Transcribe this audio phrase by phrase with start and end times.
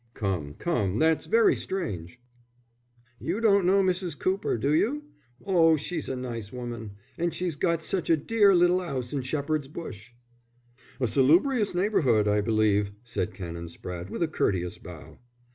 [0.15, 2.19] "Come, come, that's very strange."
[3.19, 4.17] "You don't know Mrs.
[4.17, 5.03] Cooper, do you?
[5.45, 6.93] Oh, she's such a nice woman.
[7.19, 10.13] And she's got such a dear little 'ouse in Shepherd's Bush."
[10.99, 15.19] "A salubrious neighbourhood, I believe," said Canon Spratte, with a courteous bow.